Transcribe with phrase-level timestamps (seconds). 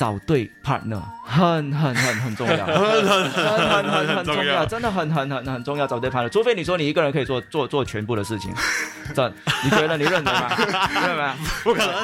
[0.00, 2.74] 找对 partner 很很很 很重要，很
[3.06, 6.30] 很很很很重要，真的很很很很重要，找对 partner。
[6.30, 8.50] 除非你说你一个人可以做做做全部的事情，
[9.14, 9.30] 这
[9.62, 10.56] 你觉得你认得吗？
[10.56, 11.36] 认同吗？
[11.62, 11.94] 不可能。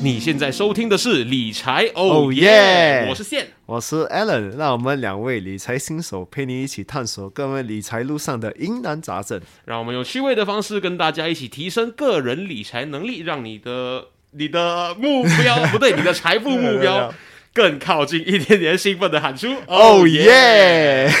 [0.00, 3.48] 你现在收听的是理财哦 Oh 耶我是线。
[3.68, 9.38] 我是 Alan，让我们两位理财新手陪你一起探索各位理财路上的疑难杂症。
[9.66, 17.12] 让我们用趣味的方式跟大家一起提升个人理财能力，让你的你的目标不对，你的财富目标
[17.52, 21.12] 更靠近，一点点兴奋的喊出 Oh yeah！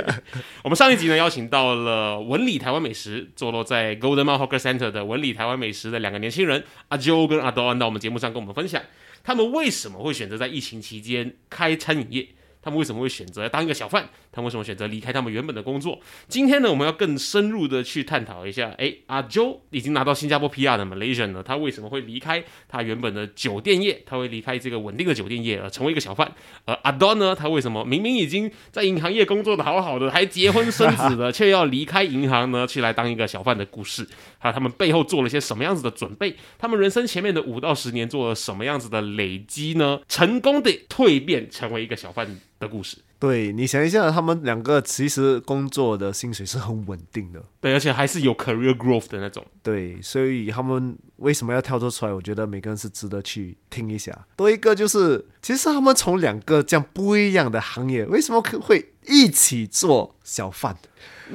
[0.64, 8.80] 我们上一集呢邀请到了文理台湾美食，坐落在 Golden Mile Hawker Center 的文理台湾美食的两个年轻人阿 Jo 跟阿 Don 到我们节目上跟我们分享，
[9.22, 12.28] 他们为什么会选择在疫情期间开餐饮业。
[12.62, 14.08] 他们为什么会选择当一个小贩？
[14.32, 15.98] 他为什么选择离开他们原本的工作？
[16.28, 18.70] 今天呢，我们要更深入的去探讨一下。
[18.78, 24.02] 诶，阿 Joe 已经拿到新加坡 PR 的 Malaysian 呢，他为什么会离开他原本的酒店业？
[24.06, 26.30] 他会离开这个稳定的酒店业，而成为一个小贩？
[26.64, 34.06] 而阿 Don 呢，他为什么明明已经在银行业工作的好好的，还结婚生子了，却要离开银行呢，去来当一个小贩的故事？
[34.38, 36.36] 还有他们背后做了些什么样子的准备？
[36.58, 40.00] 他们人生前面的五到十年做了什么样子的累积呢？
[40.08, 42.98] 成功的蜕变成为一个小贩的故事。
[43.20, 49.44] 对你想一下，他们两个其实工作的薪水是很稳定的，对，而且还是有 career growth 的那种。
[49.62, 52.12] 对，所以他们为什么要跳脱出来？
[52.12, 54.26] 我觉得每个人是值得去听一下。
[54.36, 60.74] 多一个就是，其实他们从两个这样不一样的行业，为什么可会一起做小贩？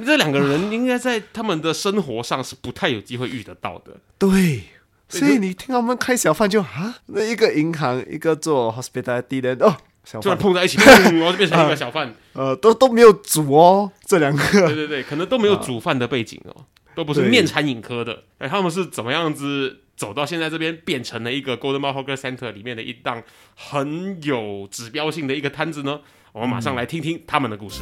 [0.03, 3.95] 这两个人应该在他们的生活上是不太有机会遇得到的。
[4.17, 4.63] 对，
[5.07, 9.77] 所以你听他们开小贩就啊，那一个银行，一个做 hospitality 的哦，
[10.21, 12.13] 突然碰在一起，砰，然后就变成一个 小贩。
[12.33, 18.23] 呃都都没有煮哦，这两个对对对，可能都没有煮饭的背景哦，都不是面餐饮科的。
[18.37, 23.23] 哎，他们是怎么样子走到现在这边，变成了一个 Golden Mile Hawker Center 里面的一档
[23.55, 26.01] 很有指标性的一个摊子呢？
[26.33, 27.81] 我们马上来听听他们的故事。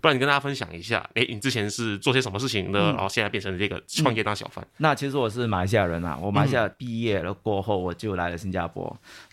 [0.00, 2.92] 不然你跟大家分享一下，哎，你之前是做些什么事情呢？
[2.92, 4.66] 然后现在变成了这个创业当小贩。
[4.78, 8.84] 那其实我是马来西亚人啊，我马来西亚毕业了过后，我就来了新加坡。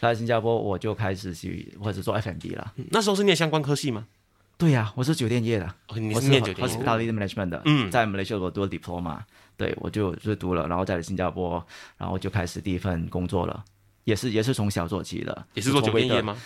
[0.01, 2.73] 来了新加坡，我就开始去或者做 F&B 了。
[2.91, 4.05] 那时候是念相关科系吗？
[4.57, 7.61] 对呀、我是酒店业的，哦你我是念酒店业 hospitality management 的。
[7.65, 9.19] 嗯在 Malaysia 我读了 diploma，
[9.57, 11.61] 对我就就读了，然后在新加坡，
[11.97, 13.61] 然后就开始第一份工作了，
[14.05, 16.37] 也是也是从小做起的，也是做酒店业吗？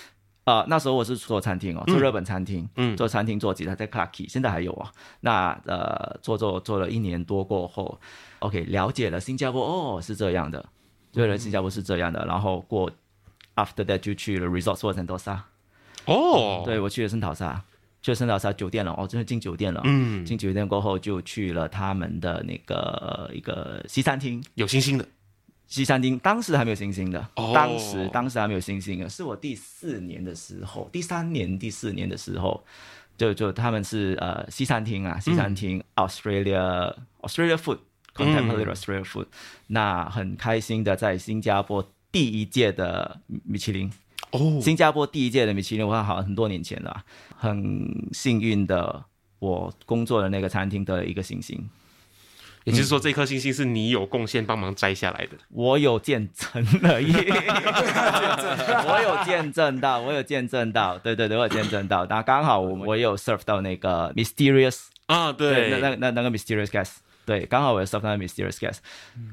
[0.49, 0.59] 吗？
[0.59, 4.91] 啊、那时候我是做餐厅哦，做日本餐厅，嗯做餐厅做吉他在 Clarky，现在还有啊。
[5.21, 7.99] 那呃，做做做了一年多过后
[8.39, 10.65] ，OK，了解了新加坡哦是这样的，
[11.11, 12.25] 对了，新加坡是这样的。
[12.25, 12.91] 然后过
[13.55, 15.45] after that 就去了 resort 做圣淘沙，
[16.05, 17.61] 哦，对我去了圣淘沙，
[18.01, 19.81] 去了圣淘沙酒店了，哦，真的进酒店了。
[19.85, 25.05] 嗯，进酒店过后就去了他们的那个一个西餐厅，有星星的。
[25.69, 32.65] 西餐厅当时还没有星星的，哦当时当时还没有星星的，是我第四年的时候，第三年、第四年的时候，
[33.15, 37.77] 就就他们是呃西餐厅啊，西餐厅、Australia Australia food
[38.15, 39.27] contemporary Australia food，、
[39.67, 43.91] 那很开心的在新加坡第一届的米其林。
[44.31, 47.05] 哦，新加坡第一届的米其林，我看好像很多年前了啊，
[47.37, 49.05] 很幸运的，
[49.37, 51.69] 我工作的那个餐厅得了一个星星。
[52.69, 55.31] 也就是说，这颗星星是你有贡献帮忙摘下来的。
[55.49, 57.11] 我有见证了耶，
[58.85, 62.05] 我有见证到，我有见证到，对对对，我有见证到。
[62.05, 68.77] 那刚好我我有 serve 到那个 mysterious，啊，对，对，那那那那个 mysterious guest，对，刚好我有 serve 到那个 mysterious guest，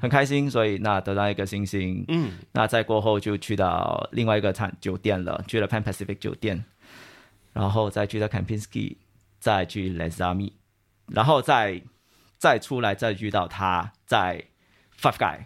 [0.01, 2.05] 很开心，所以那得到一个星星。
[2.09, 6.65] 嗯，那再过后就去到另外一个餐酒店了，去了 Pan Pacific 酒店，
[7.53, 8.97] 然后再去到 Kempinski，
[9.39, 10.53] 再去 Lazami，
[11.09, 11.83] 然后再
[12.47, 14.45] 再出来再遇到他在
[15.01, 15.39] Five Guy。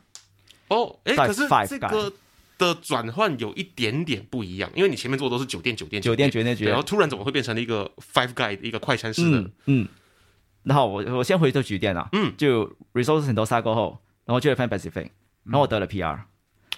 [0.69, 2.13] 哦，哎，在可是 Five 这个
[2.59, 9.39] 的转换有一点点不一样，因为你前面做的都是酒店，酒店，酒店酒店酒店然后突然怎么会变成了一个 Five Guy 的一个快餐式的？
[9.39, 9.53] 嗯？
[9.65, 9.89] 嗯，
[10.65, 15.09] 然后我我先回到酒店啊，嗯，就 resource 很多杀过后，然后去了 Fan Pacific，
[15.45, 16.19] 然后我得了 PR，、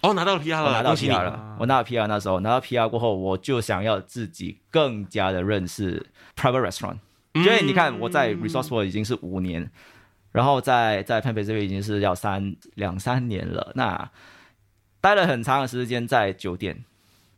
[0.03, 6.99] 哦，拿到了 PR 了，拿到 PR 了，我拿到 PR 那时候拿到 PR 过后，我就想要自己更加的认识 private restaurant，、
[7.35, 9.71] 因为你看我在 Resourceful 已经是五年，
[10.33, 14.11] 然后在在 Pan Pacific 已经是要三两三年了，那
[15.01, 16.85] 待了很长的时间在酒店，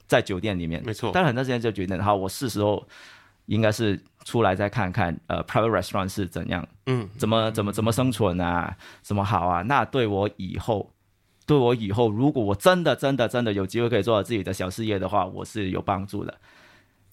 [0.06, 2.86] 在酒店里面，没错待了很长时间在酒店，然后我是时候
[3.46, 9.62] 应该是出来再看看呃 private restaurant 是怎样，嗯，怎么怎么怎么生存啊，怎么好啊？
[9.62, 10.92] 那对我以后，
[11.46, 16.38] 对我以后，如果我真的真的真的有机会可以做到自己的小事业的话，我是有帮助的。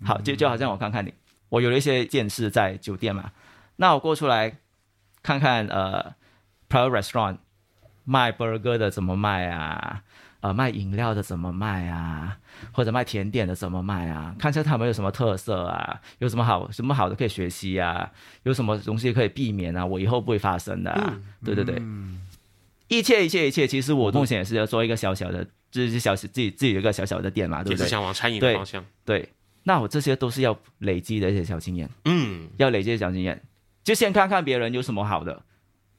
[0.06, 1.14] 好，就就好像我看看你，
[1.50, 3.32] 我有了一些见识在酒店嘛，
[3.76, 4.58] 那我过出来
[5.24, 6.14] 看看呃
[6.70, 7.38] private restaurant
[8.04, 10.04] 卖 burger 的怎么卖啊？
[10.42, 12.40] 呃，卖饮料的怎么卖啊？
[12.72, 14.36] 或者卖甜点的怎么卖啊？
[14.40, 16.02] 看一下他们有什么特色啊？
[16.18, 18.12] 有什么好什么好的可以学习啊？
[18.42, 19.86] 有什么东西可以避免啊？
[19.86, 21.16] 我以后不会发生的、啊。
[21.46, 21.80] 对对对，
[22.88, 27.88] 一切一切一切，其实我梦想也是要做一个小小的，就是小自己自己有一个小小的店嘛，对不对？
[27.88, 28.84] 想往餐饮的方向。
[29.06, 29.30] 对，
[29.62, 33.40] 那我这些都是要累积的一些小经验，嗯，要累积的小经验，
[33.84, 35.44] 就先看看别人有什么好的，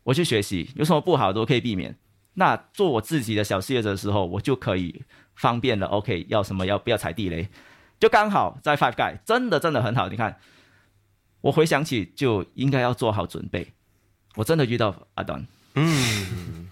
[0.04, 1.96] 我去学习，有什么不好的我可以避免。
[2.34, 5.02] 那做我自己的小事业的时候，我就可以
[5.34, 5.86] 方便了。
[5.88, 7.48] OK，要什么要不要踩地雷，
[8.00, 10.08] 就刚好在 Five Guy 真的真的很好。
[10.08, 10.38] 你看，
[11.42, 13.72] 我回想起就应该要做好准备。
[14.36, 16.70] 我真的遇到阿段，嗯，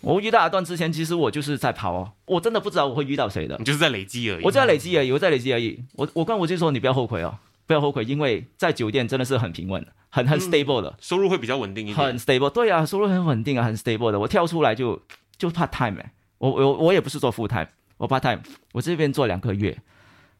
[0.00, 3.64] 我遇到阿段之前，其实我就是在跑哦，我真的不知道我会遇到谁的你。
[3.64, 4.44] 就是在累积而已。
[4.44, 5.84] 我在累积而已，我在累积而已。
[5.92, 12.18] 我我跟我就说你不要后悔哦，不要后悔，因为在酒店真的是很平稳，很很 stable 的，收入会比较稳定一点很。
[12.18, 12.50] stable。
[12.50, 14.20] 对啊，收入很稳定啊，很 stable 的。
[14.20, 15.00] 我跳出来就
[15.38, 17.66] 就 part time 哎、我我我也不是做 full time，
[17.96, 18.42] 我 part time，
[18.72, 19.76] 我这边做两个月，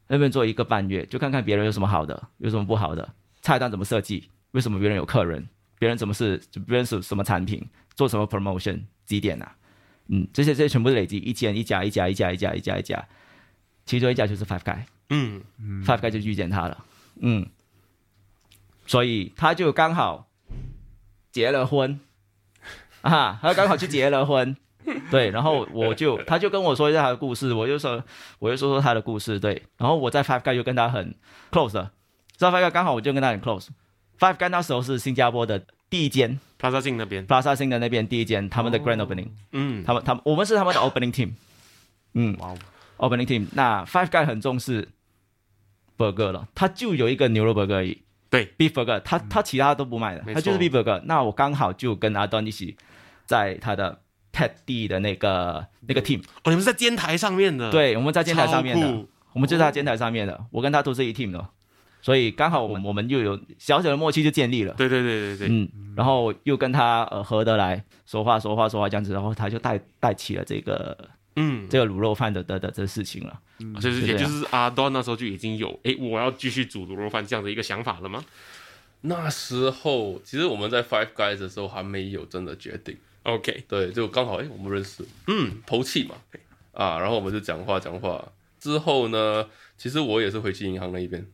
[0.09, 5.49] 那边做一个半月，就看看别人有什么好的，有什么不好的，菜单怎么设计，为什么别人有客人，
[5.79, 9.57] 别人怎么是别人是什么产品，做什么 promotion 几点啊？
[10.09, 13.09] 嗯，这些这些全部累积一间一家一家一家一家一家一家，
[13.87, 14.81] 其中一家就是 Five Guy。
[15.09, 15.41] 嗯
[15.85, 16.85] ，Five Guy 就遇见他了，
[17.21, 17.47] 嗯，
[18.93, 20.29] 所以他就刚好
[21.31, 21.99] 结了婚。
[23.00, 24.55] 啊，他刚好去结了婚，
[25.11, 28.05] 对，然后我就他就跟我说一下他的故事，我就说
[28.39, 31.15] 我就说说他的故事，对，然后我在 Five Guy 就跟他很
[31.50, 31.91] close 了，
[32.37, 33.69] 在 Five Guy 刚好我就跟他很 close。
[34.21, 36.38] Five Guy 那时候是新加坡的第一间。
[36.61, 41.31] Plaza 萨镜那边，，Plaza 新的那边第一间，他们的 Grand Opening，、嗯，他们他们我们是他们的 Opening Team，
[42.12, 42.50] 嗯，哇
[42.99, 43.49] 哦，opening team。
[43.55, 44.91] 那 Five Guy 很重视
[45.99, 48.00] burger 了，他就有一个牛肉 burger 而已
[48.32, 51.02] 对，，beef burger，他他其他都不卖的，他就是 beef burger。
[51.05, 52.75] 那我刚好就跟阿端一起
[53.26, 54.00] 在他的
[54.32, 61.46] pet D 的那个那个 team，哦，你们是在尖台上面的，，对，我们在尖台上面的，我们就在尖台上面的，我跟他都是一 team 的，
[62.00, 64.73] 所以刚好我们我们又有小小的默契就建立了。
[64.78, 70.96] 对对对对对，嗯，然后又跟他呃合得来，说话说话说话这样子，然后他就带带起了这个
[71.37, 73.40] 嗯，这个卤肉饭的的的这事情了。
[73.81, 74.19] 就是是这样。
[74.19, 78.25] 也就是阿端那时候就已经有，哎，我要继续煮卤肉饭这样的一个想法了吗？
[79.02, 86.14] 那时候其实我们在 Five Guys 的时候还没有真的决定，？OK，对，就刚好哎我们认识，嗯，投气嘛，
[86.73, 88.32] 啊，然后我们就讲话讲话。
[88.61, 91.26] 之后呢，其实我也是回去银行那一边，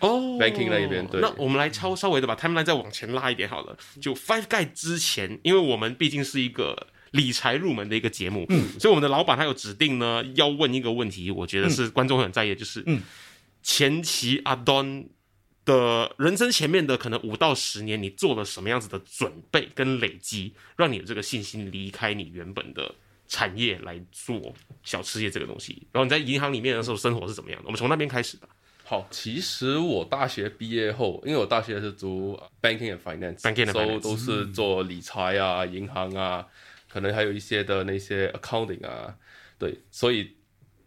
[0.00, 0.36] 哦。
[0.36, 1.20] Banking 那一边对。
[1.20, 3.76] 那我们来超稍微的把 timeline 再往前拉一点好了。
[4.00, 13.00] 就 Five Guy 之前，因为我们毕竟是一个理财入门的一个节目，嗯，所以我们的老板他有指定呢要问一个问题，我觉得是观众会很在意的，就是嗯
[13.62, 15.04] 前期阿端
[15.64, 22.94] 的人生前面的可能五到十年，你做了什么样子的准备跟累积，让你有这个信心离开你原本的。
[23.28, 27.64] 产业来做小吃业这个东西，然后你在银行里面的时候生活是怎么样的？
[27.64, 28.46] 我们从那边开始吧。
[28.84, 36.46] 好，其实我大学毕业后，因为我大学是读 banking and finance，Banking and finance 都是做理财啊、银行啊，
[36.92, 39.16] 可能还有一些的那些 accounting 啊，
[39.58, 40.36] 对，所以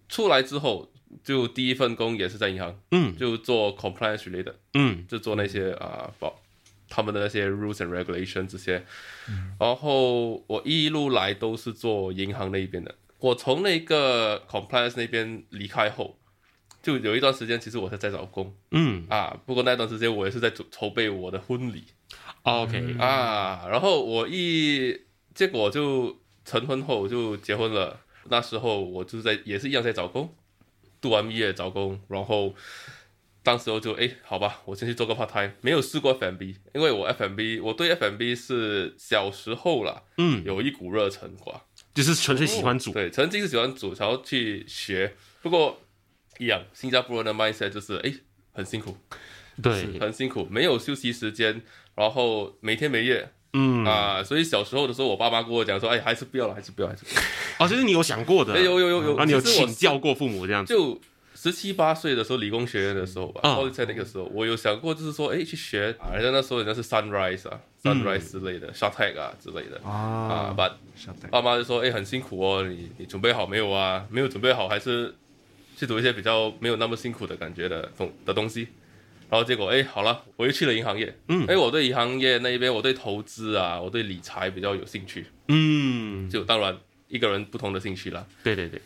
[0.08, 0.92] 出来之后，
[1.24, 6.40] 就第一份工也是在银行，嗯就做 compliance related，嗯就做那些啊保
[6.88, 8.86] 他们的那些 rules and regulation 这些，
[9.60, 12.94] 然后我一路来都是做银行那一边的。
[13.18, 16.20] 我从那个 compliance 那边离开后，
[16.84, 19.36] 就有一段时间，其实我是在找工嗯啊。
[19.48, 21.86] 不过那段时间我也是在筹筹备我的婚礼
[22.44, 23.66] ，OK，啊。
[23.72, 24.96] 然后我一
[25.36, 28.00] 结果就成婚后就结婚了。
[28.28, 30.34] 那时候我就在也是一样在找工，
[31.00, 32.56] 读完毕业找工，然后
[33.44, 41.62] 当时候就哎，好吧，我先去做个 part time，没有试过 FMB，因为我 FMB 我对 FMB 是小时候啦，嗯，有一股热忱 qua，
[41.94, 45.14] 就是纯粹喜欢煮，对，曾经是喜欢煮，然后去学，
[45.44, 45.80] 不过
[46.40, 48.12] 一样，新加坡人的 mindset 就是哎
[48.54, 48.98] 很辛苦，
[49.62, 51.62] 对，很辛苦，没有休息时间，
[51.94, 57.22] 然后每天每夜嗯，啊，所以小时候的时候，我爸妈跟我讲说，哎，还是不要了，还是不要，还是不要。
[57.58, 61.00] 哦，其实你有想过的，哎，有有有有，然后你有请教过父母这样子，就
[61.34, 69.80] 十七八岁的时候，理工学院的时候吧，嗯或者在那个时候，我有想过，就是说，哎，去学啊，人家那时候人家是 sunrise 啊，sunrise 之类的 s h o t tag 啊之类的。
[69.88, 69.92] 啊。
[69.92, 70.56] 啊
[71.22, 74.06] 戴爸妈就说，哎，很辛苦哦，你你准备好没有啊？
[74.10, 75.14] 没有准备好，还是
[75.78, 78.68] 去读一些比较没有那么辛苦的感觉的东的东西。
[79.30, 81.18] 然后结果，哎，好了，我又去了银行业。
[81.28, 85.26] 嗯哎，我对银行业那一边，我对投资啊，我对理财比较有兴趣。
[85.48, 86.78] 嗯，就当然
[87.08, 88.26] 一个人不同的兴趣啦。
[88.44, 88.82] 对对对，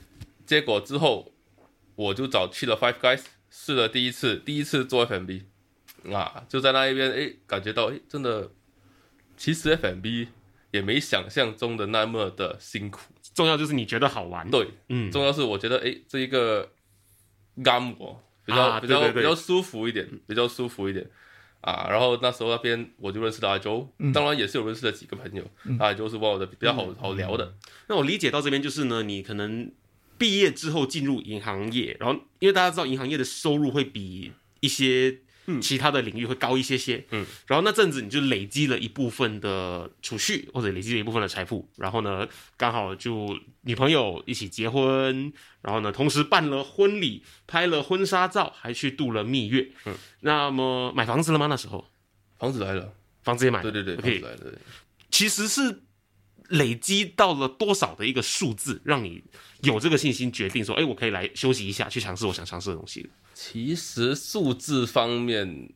[0.46, 1.32] 结果之后，
[1.96, 5.44] 我就找去了 Five Guys 试了第一次，第一次做 FMB
[6.14, 8.52] 啊，就在那一边，哎，感觉到哎，真的，
[9.36, 10.28] 其实 FMB
[10.72, 13.02] 也没想象中的那么的辛苦。
[13.34, 16.72] 重要就是你觉得好玩，，对，嗯，重要是我觉得哎，这一个
[17.64, 19.24] 干我比较、比较啊对对对。
[19.24, 21.08] 比较舒服一点，比较舒服一点。
[21.62, 25.44] 啊，然后那时候那边我就认识了阿周，当然也是有认识了几个朋友，
[25.78, 27.54] 阿周是帮我的比较好好聊的，
[27.90, 29.70] 那我理解到这边就是呢，你可能
[30.18, 35.20] 毕业之后进入银行业，然后因为大家知道银行业的收入会比一些
[35.62, 42.28] 其他的领域会高一些些，嗯，然后那阵子你就累积了一部分的储蓄或者累积了一部分的财富，然后呢，
[42.58, 51.48] 刚好就女朋友一起结婚，然后呢，同时办了婚礼，拍了婚纱照，还去度了蜜月，嗯，那么买房子了吗？
[51.48, 51.90] 那时候？
[52.38, 54.54] 房子来了，房子也买了，对对对，房 OK，子来了，对。
[55.12, 55.82] 其实是
[56.50, 59.24] 累积到了多少的一个数字，让你
[59.62, 63.10] 有这个信心决定说，哎，我可以来休息一下，去尝试我想尝试的东西。
[63.34, 65.72] 其实数字方面，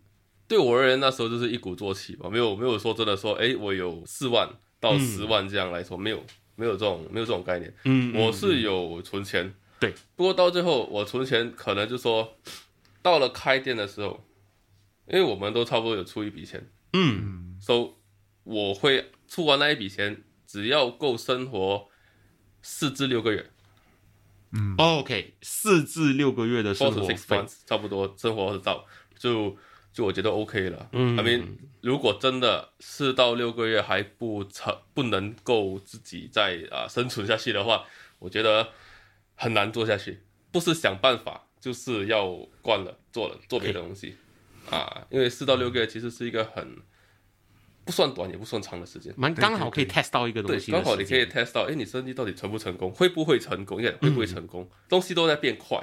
[0.48, 4.50] 对我而言那时候就是一鼓作气吧，没有没有说真的说，哎，我有四万
[4.80, 6.24] 到十万这样来说，没有
[6.56, 7.74] 没有这种没有这种概念。
[7.86, 12.36] 嗯我是有存钱，对，不过到最后我存钱可能就说，
[13.02, 14.26] 到了开店的时候，
[15.08, 17.92] 因为我们都差不多有出一笔钱，嗯，so
[18.44, 20.22] 我会出完那一笔钱，
[20.54, 21.90] 只要够生活
[22.62, 23.50] 四至六个月
[24.52, 28.86] 嗯 OK，四至六个月的生活 six 费，months 差不多生活得到，
[29.18, 29.58] 就
[29.92, 30.88] 就我觉得 OK 了。
[30.92, 37.86] 嗯 I mean，如果真的四到六个月还不成不能够自己再啊、生存下去的话，
[38.20, 38.70] 我觉得
[39.34, 40.22] 很难做下去。
[40.52, 42.30] 不是想办法，就是要
[42.62, 44.16] 惯了做了做别的东西
[44.70, 45.08] 啊。
[45.10, 46.78] 因为四到六个月其实是一个很
[47.86, 49.14] 不算短也不算长的时间。
[49.18, 55.82] 蛮刚好可以 test 到一个东，西的刚好你可以 test 到，哎，你生意到底成不成功，会不会成功，也会不会成功，嗯东西都在变快，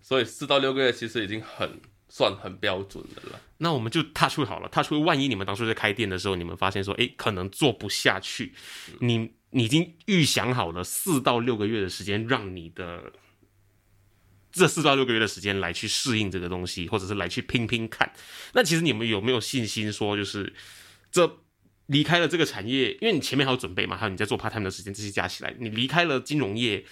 [0.00, 3.40] 所以四到六个月其实已经很算很标准的了。
[3.58, 8.54] 那我们就踏出好了，踏出万一你们当初在开店的时候，你们发现说，哎，可能做不下去，
[9.00, 13.12] 你你已经预想好了四到六个月的时间，让你的
[14.52, 18.12] 这四到六个月的时间来去适应这个东西，或者是来去拼拼看。
[18.52, 20.52] 那其实你们有没有信心说，就是
[21.14, 21.38] 这
[21.86, 26.84] 离开了这个产业，因为你前面还有准备嘛，还有你在做 part time 的时间，这些加起来，你离开了金融业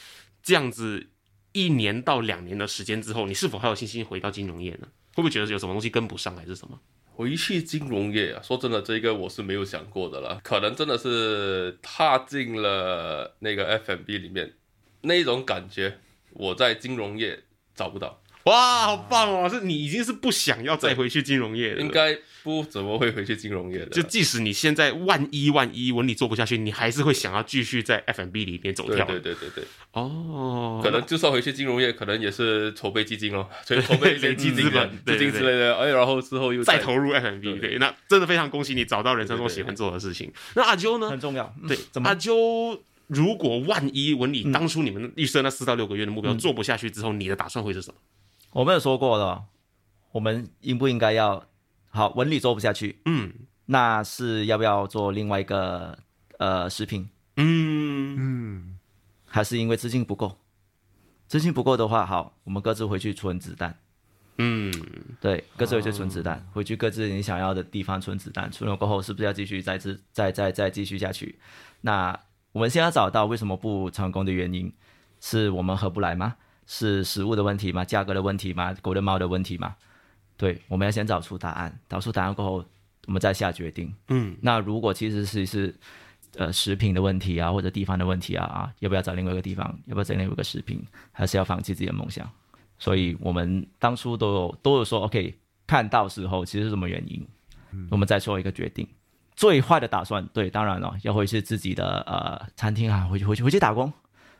[0.44, 1.08] 这样子
[1.50, 4.86] 一年到两年的时间之后，你是否还有信心回到金融业呢？
[5.14, 6.80] 会不会觉得有什么东西跟不上，还是什么？
[7.14, 10.40] 回去金融业啊，说真的，这个我是没有想过的了。
[10.44, 14.54] 可能真的是踏进了那个 F M B 里面，
[15.00, 15.98] 那种感觉，
[16.30, 17.42] 我在金融业
[17.74, 19.48] 找不到，哇，好棒哦！
[19.48, 23.86] 是你已经是不想要再回去金融业了，应该不怎么会回去金融业的。
[23.86, 29.04] 就即使你现在万一万一文理做不下去，你还是会想要继续在 F&B 里面走跳。
[29.06, 40.32] 对对对对，哦，可能就算回去金融业，可能也是筹备基金哦，所以筹备一些 资本对基金之类的，哎，然后之后又再投入 F&B，对对，那真的非常恭喜你找到人生中喜欢做的事情。
[40.54, 41.20] 那阿啾呢很？
[41.20, 41.54] 重要。
[41.62, 42.80] 嗯对，怎么阿啾？
[43.08, 47.94] 如果万一文理当初你们预设那四到六个月的目标做不下去之后，你的打算会是什么？
[48.52, 49.46] 我们有说过了，
[50.12, 51.44] 我们应不应该要
[51.88, 53.32] 好文理做不下去，嗯
[53.66, 55.98] 那是要不要做另外一个
[56.38, 58.78] 呃食品，嗯嗯，
[59.26, 60.36] 还是因为资金不够？
[61.26, 63.78] 资金不够的话，好，我们各自回去存子弹。
[64.36, 64.70] 嗯，
[65.20, 71.38] 对，各自回去存子弹，回去各自你想要的地方存子弹，存了过后是不是要继续再次再再再继续下去？
[71.80, 72.18] 那
[72.52, 74.70] 我们现在找到为什么不成功的原因，
[75.20, 76.36] 是我们合不来吗？
[76.66, 77.84] 是食物的问题吗？
[77.84, 78.74] 价格的问题吗？
[78.80, 79.74] 狗的猫的问题吗？
[80.36, 82.64] 对，我们要先找出答案，找出答案过后，
[83.06, 83.94] 我们再下决定。
[84.08, 85.74] 嗯，那如果其实是是
[86.36, 89.66] 呃食品的问题啊，或者地方的问题啊啊，要不要找另外一个地方？
[89.86, 90.84] 要不要找另外一个食品？
[91.12, 92.28] 还是要放弃自己的梦想？
[92.78, 97.24] 所以我们当初都有都有说，OK，看到时候其实是什么原因，
[97.90, 98.88] 我们再做一个决定。
[99.36, 103.92] 最坏的打算，对，当然了，要回去自己的呃餐厅啊，回去回去回去打工，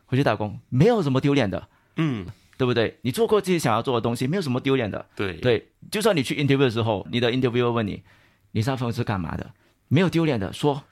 [0.07, 1.69] 回去打工，没有什么丢脸的。
[1.97, 2.99] 嗯，对不对？
[3.03, 5.07] 你做过自己想要做的东西，没有什么丢脸的。
[5.17, 8.03] 对对，就算你去 interview 的时候，你的 interviewer 问你，
[8.53, 9.53] 你上份是干嘛的，
[9.89, 10.85] 没有丢脸的，说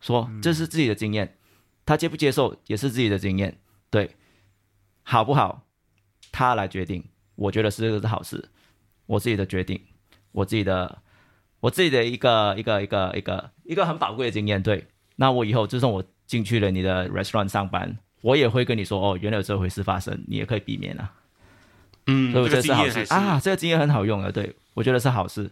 [0.00, 1.36] 说这是自己的经验，
[1.86, 3.58] 他接不接受也是自己的经验，
[3.90, 4.16] 对，
[5.02, 5.66] 好不好？
[6.32, 7.04] 他来决定，
[7.36, 8.50] 我觉得是这个是好事，
[9.06, 9.80] 我自己的决定，
[10.32, 11.02] 我自己的
[11.60, 14.88] 我自己的一个一个一个一个一个很宝贵的经验，对。
[15.16, 21.12] 那我以后就算我进去了你的 restaurant 上班，我也会跟你说，哦，原来有这回事发生，你也可以避免啊。
[22.06, 23.12] 嗯，所以我这觉得是好事个经验还是。
[23.12, 25.50] 啊，这个经验很好用的，对我觉得是好事。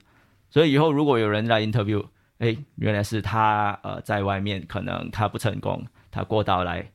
[0.48, 2.02] 所以以后如果有人来 interview，
[2.38, 6.90] 哎，原来是他呃在外面可能他不成功，他过到来，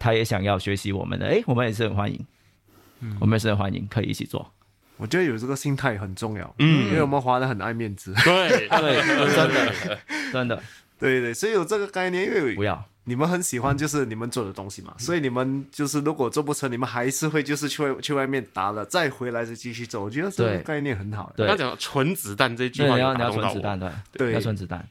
[0.00, 2.26] 他也想要学习我们的，哎，我们也是很欢迎，
[3.20, 4.52] 我们也是很欢迎，可以一起做。
[4.96, 6.88] 我觉得有这个心态很重要，嗯。
[6.88, 8.68] 因为我们华人很爱面子，对对，
[9.36, 9.98] 真的
[10.32, 10.60] 真的。
[10.98, 20.04] 对对，所以有这个概念，因为不要，你们很喜欢就是你们做的东西嘛，所以你们就是如果做不成，你们还是会就是去外去外面打了，再回来再继续做。
[20.04, 21.32] 我觉得这个概念很好。
[21.34, 23.52] 对要讲纯子弹这句，话你要你要有打动到我。
[23.52, 24.88] 存子弹，对，对要纯子弹，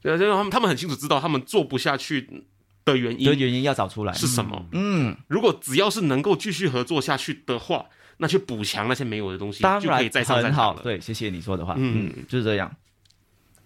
[0.00, 2.44] 对，因为他们他们很清楚知道他们做不下去
[2.86, 4.12] 的原因的原因要找出来。
[4.14, 4.66] 是什么。
[4.72, 7.84] 嗯，如果只要是能够继续合作下去的话，
[8.16, 10.82] 那去补强那些没有的东西，当然就可以再上战很好，了。
[10.82, 12.74] 对，谢谢你说的话，嗯嗯，就是这样。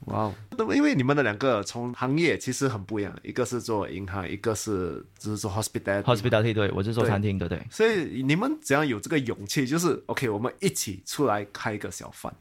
[0.07, 6.03] 哇哦，那么因为你们的两个从行业其实很不一样，一个是做银行，一个是只是做 hospitality。
[6.03, 7.63] hospitality 对我是做餐厅的，对。
[7.71, 9.67] 所以你们怎样有这个勇气？
[9.67, 12.35] 就是 OK，我们一起出来开一个小饭。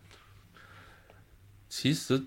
[1.68, 2.24] 其实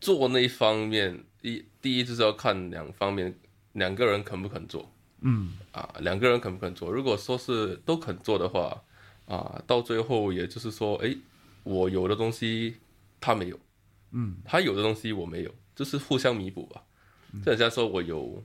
[0.00, 3.34] 做那一方面，一第一就是要看两方面，
[3.72, 4.90] 两个人肯不肯做。
[5.20, 6.90] 嗯，啊，两个人肯不肯做？
[6.92, 8.82] 如果说是都肯做的话，
[9.26, 11.18] 啊，到最后也就是说，诶，
[11.64, 12.76] 我有的东西
[13.20, 13.58] 他没有，
[14.18, 16.82] 嗯，他有的东西我没有，就是互相弥补吧。
[17.44, 18.42] 就人家说我有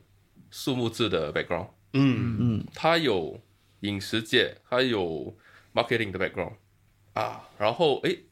[0.49, 3.39] 树木制的 background，嗯，嗯，他有
[3.79, 5.33] 饮食界，他有
[5.73, 6.55] marketing 的 background
[7.13, 8.25] 啊，然后诶，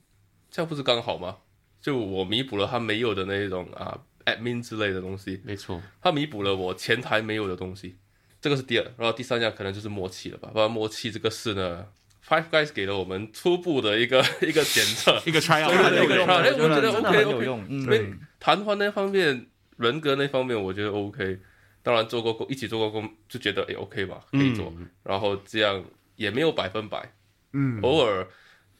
[0.51, 1.37] 这样不是刚好吗？
[1.79, 5.81] 就我弥补了他没有的那一种啊 admin 之类的东西，没错。
[6.01, 7.95] 他弥补了我前台没有的东西，
[8.41, 10.49] 这个是第二，然后第三样可能就是默契了吧。
[10.51, 11.87] 不然默契这个事呢
[12.29, 18.05] ，Five Guys 给了我们初步的一个 一个检测， 一个 try out，对对对一个 try out 哎我觉得 OK，很有 OK 用，嗯，所以
[18.39, 21.39] 谈话那方面，人格那方面，我觉得 OK。
[21.81, 24.71] 当然做过工，一起做过工，就觉得诶 OK 吧，可以做。
[25.01, 25.83] 然后这样
[26.17, 27.13] 也没有百分百，
[27.53, 28.27] 嗯，偶尔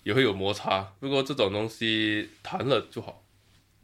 [0.03, 0.81] 也会有摩擦。
[0.99, 3.23] 不过这种东西谈了就好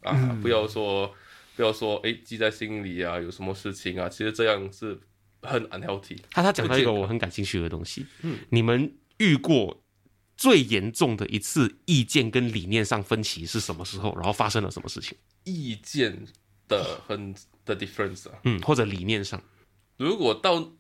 [0.04, 1.15] 啊，不要说
[1.56, 4.99] 不要说诶记在心里啊，有什么事情啊，其实这样是
[5.41, 6.17] 很 unhealthy。
[6.30, 9.84] 他他讲到一个我很感兴趣的东西，嗯，你们遇过
[10.38, 14.13] 最严重的一次意见跟理念上分歧是什么时候？
[14.15, 15.17] 然后发生了什么事情？
[15.45, 16.25] 意见
[16.67, 17.34] 的很
[17.65, 19.41] 的 difference 啊，嗯，或者理念上，
[19.97, 20.71] 如果到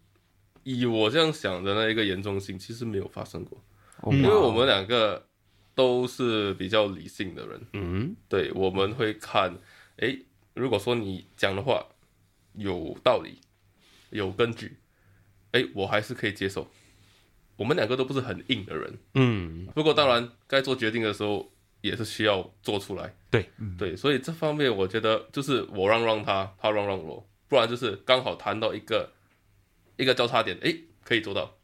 [0.63, 3.63] 以我这样想的那一个严重性，其实没有发生过。
[4.01, 5.25] 哦因为我们两个
[5.73, 9.57] 都是比较理性的人，嗯对，我们会看，
[9.97, 11.85] 诶，如果说你讲的话
[12.55, 13.39] 有道理、
[14.09, 14.77] 有根据，
[15.51, 16.67] 诶，我还是可以接受。
[17.57, 23.13] 我们两个都不是很硬的人，嗯，不过当然该做决定的时候也是需要做出来。
[23.29, 29.11] 对，对，所以这方面我觉得就是我让让他，他让让我，不然就是刚好谈到一个
[29.97, 31.55] 一个交叉点，诶，可以做到。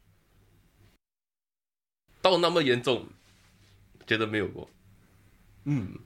[2.20, 3.08] 到那么严重，
[4.06, 4.70] 觉得没有过。
[5.64, 5.98] 嗯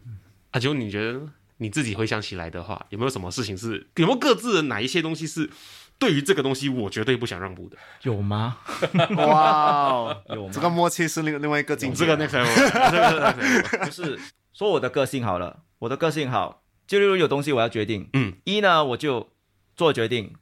[0.52, 5.50] 阿九，你觉得你自己回想起来的话，有没有什么事情是有没有各自的哪一些东西是
[5.98, 7.76] 对于这个东西我绝对不想让步的？
[8.02, 8.58] 有吗？
[9.16, 10.52] 哇哦，有吗？
[10.52, 12.04] 这个默契是另另外一个境界。
[12.04, 14.18] 这个 next level，这个是
[14.52, 19.30] 说我的个性好了，我的个性好，就例如有东西我要决定，嗯，一呢我就
[19.74, 20.34] 做决定，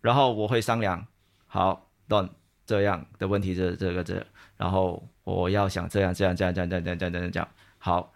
[0.00, 1.06] 然后我会商量，
[1.46, 2.30] 好，done
[2.64, 4.24] 这样的问题这这个这，
[4.56, 8.12] 然后我要想这样这样这样这样这样这样这样这样这样，好，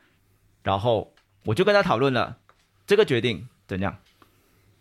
[0.62, 1.12] 然后
[1.44, 2.38] 我就跟他讨论了
[2.86, 3.98] 这个决定怎样，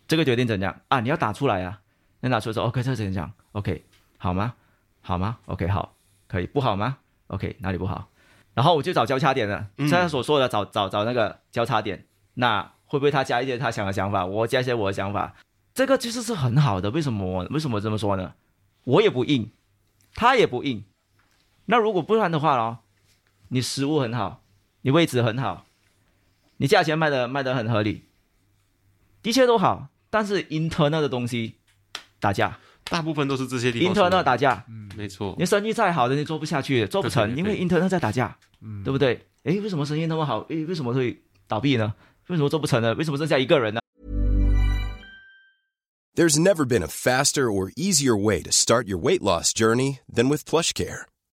[0.07, 0.99] 这个决定怎样啊？
[0.99, 1.81] 你要打出来啊，
[2.19, 3.85] 那打出来说 OK 这怎样？OK
[4.17, 4.53] 好吗？
[5.01, 5.95] 好吗？OK 好，
[6.27, 8.09] 可以不好吗？OK 哪里不好？
[8.53, 15.35] 然后我就找交叉点了，像他所说的找找找那个交叉点，那会不会他加一些他想的想法，我加一些我的想法，
[15.73, 16.91] 这个其实是很好的。
[16.91, 18.35] 为什么我为什么这么说呢？
[18.83, 19.51] 我也不硬，
[20.13, 20.83] 他也不硬。
[21.65, 22.79] 那如果不然的话咯，
[23.47, 24.43] 你食物很好，
[24.81, 25.65] 你位置很好，
[26.57, 28.05] 你价钱卖的卖的很合理，
[29.23, 31.55] 的确都好，但是 internal 的东西
[32.19, 34.17] 打架大部分都是这些地方出来的。
[34.17, 39.25] ，internal 打架，嗯没错你，生意再好的你做不下去，做不成，对对对因为 internal 在打架，嗯对不对？
[39.45, 40.41] 诶，为什么生意那么好？
[40.49, 41.91] 诶，为什么会倒闭呢？
[42.27, 42.93] 为什么做不成呢？
[42.93, 43.79] 为什么剩下一个人呢
[46.13, 50.45] ？There's never been a faster or easier way to start your weight loss journey than with
[50.45, 51.05] PlushCare.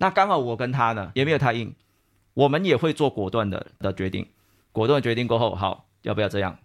[0.00, 1.74] 那刚好我跟他呢也没有太硬，
[2.32, 4.26] 我们也会做果断的的决定。
[4.72, 6.56] 果断决定过后，好，要不要这样？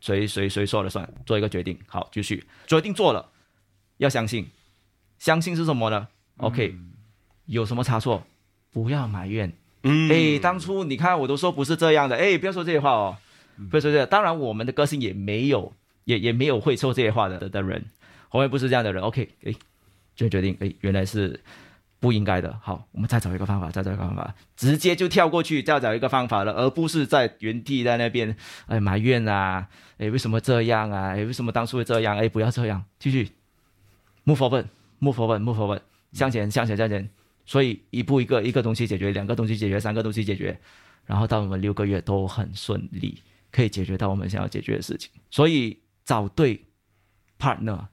[0.00, 1.08] 谁谁谁说了算？
[1.24, 3.30] 做一个决定，好，继续决定做了，
[3.98, 4.48] 要相信，
[5.18, 6.74] 相信是什么呢？OK，、
[7.46, 8.24] 有什么差错，
[8.72, 9.52] 不要埋怨。
[9.84, 13.16] 嗯，哎，当初你看我都说不是这样的，哎，不要说这些话哦，
[13.70, 14.06] 不要说这些。
[14.06, 15.72] 当然，我们的个性也没有，
[16.04, 17.84] 也也没有会说这些话的的的人，
[18.30, 19.02] 我们也不是这样的人。
[19.02, 19.54] OK，哎，
[20.16, 21.38] 就决定，哎，原来是
[22.00, 22.58] 不应该的。
[22.62, 28.34] 好，我们再找一个方法，再找一个方法，直接就跳过去，再找一个方法了，而不是在原地在那边
[28.66, 31.10] 哎埋怨啊，哎为什么这样啊？
[31.10, 32.16] 哎为什么当初会这样？
[32.16, 33.30] 哎不要这样，继续
[34.24, 35.80] move forward，move forward，move forward，
[36.12, 37.08] 向前向前向前。
[37.46, 40.58] 所以一步一个一个东西解决，两个东西解决，三个东西解决，
[41.04, 45.10] 然后到我们六个月都很顺利，可以解决到我们想要解决的事情。
[45.30, 46.64] 所以找对
[47.40, 47.86] partner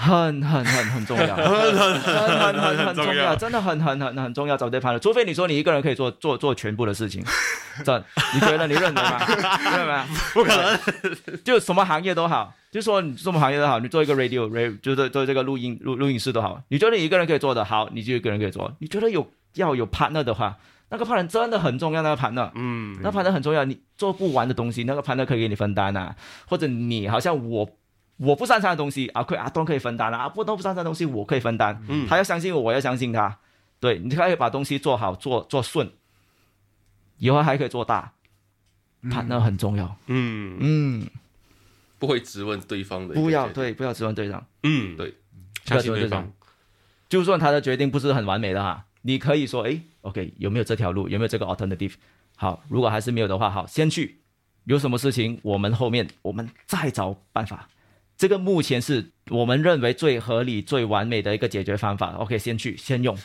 [0.00, 4.56] 很很 很很重要，很很很很很很重要，真的很很很很重要。
[4.56, 7.20] 找对 partner，除非你说你一个人可以做做做全部的事情，
[7.84, 7.98] 这
[8.32, 9.18] 你觉得你认同吗？
[9.26, 10.06] 认同吗？
[10.32, 10.78] 不可能。
[11.44, 18.72] 就什么行业都好，就说你什么行业都好，你做一个 radio radio 就是做这个录音录录音室都好，你觉得你一个人可以做的好，你就一个人可以做。
[18.78, 20.56] 你觉得有要有 partner 的话，
[20.90, 23.64] 那个 partner 真的很重要，那个 partner，嗯，那 partner 很重要。
[23.64, 26.14] 你做不完的东西，那个 partner 可以给你分担啊，
[26.46, 27.68] 或者你好像我。
[28.18, 32.06] 我不擅长的东西啊，可以阿东可以分担啊，阿不都不擅长的东西我可以分担，嗯。
[32.06, 33.38] 他要相信我，我要相信他，
[33.80, 35.90] 对你可以把东西做好，做做顺，
[37.18, 38.12] 以后还可以做大
[39.04, 40.56] ，partner 很重要，嗯。
[40.60, 41.06] 嗯，
[41.98, 44.44] 不会质问对方的不要对，不要质问对方。
[44.62, 45.14] 嗯，对，
[45.64, 46.30] 相信对方。
[47.08, 51.94] 就算他的决定不是很完美的哈，你可以说，诶 o k 有没有这条路，有没有这个 alternative？
[52.36, 54.18] 好，如果还是没有的话，好，先去。
[54.64, 57.68] 有什么事情，我们后面我们再找办法。
[58.18, 62.10] 这个目前是我们认为最合理、最完美的一个解决方法。
[62.16, 63.16] OK，先去，先用。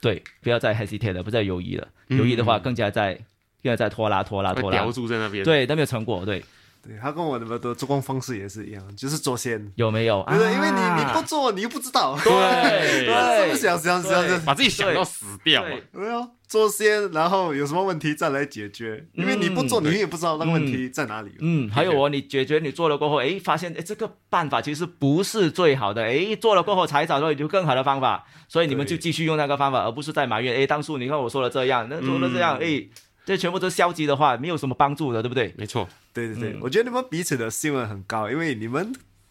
[0.00, 1.88] 对，不要再 hesitate 了，不再犹豫了。
[2.08, 3.14] 犹豫的话，更加在
[3.62, 4.92] 更加在拖拉、拖拉、拖拉会叼。
[4.92, 6.26] 住在那边。，对，都没有成果。
[6.26, 6.44] 对，
[6.86, 10.24] 对他跟我的的做工方式也是一样，就是做先，有没有？
[10.28, 10.52] 对？
[10.54, 10.96] 因为你啊。
[10.98, 13.06] 你不做，你又不知道，对。
[13.06, 15.62] 是不是想想想想，把自己想到死掉。
[15.62, 15.82] 对。
[15.92, 19.92] 对啊，做先，然后有什么问题再来解决，因为你不做，嗯。
[19.92, 21.30] 你也不知道那个问题在哪里。
[21.40, 32.84] 嗯，还有哦，你解决你做了过后，哎，发现哎这个办法其实不是最好的，哎，做了过后才找到有更好的方法，所以你们就对继续用那个方法，而不是在埋怨，哎，当初你看我说了这样，那说了这样，哎，
[33.24, 35.54] 这全部都是消极的话，没有什么帮助的，对不对？
[35.56, 36.60] 没错，对对对，嗯。
[36.62, 38.90] 我觉得你们彼此的信任很高，因为你们